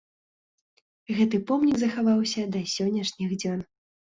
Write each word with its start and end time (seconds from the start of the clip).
Гэты 1.17 1.37
помнік 1.53 1.77
захаваўся 1.83 2.47
да 2.57 2.65
сённяшніх 2.75 3.37
дзён. 3.45 3.59